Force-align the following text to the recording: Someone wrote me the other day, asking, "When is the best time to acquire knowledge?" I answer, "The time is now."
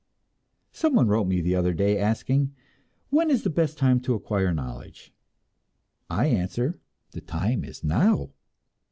Someone 0.71 1.07
wrote 1.09 1.27
me 1.27 1.41
the 1.41 1.53
other 1.53 1.75
day, 1.75 1.99
asking, 1.99 2.55
"When 3.11 3.29
is 3.29 3.43
the 3.43 3.51
best 3.51 3.77
time 3.77 3.99
to 3.99 4.15
acquire 4.15 4.51
knowledge?" 4.51 5.13
I 6.09 6.25
answer, 6.25 6.79
"The 7.11 7.21
time 7.21 7.63
is 7.63 7.83
now." 7.83 8.31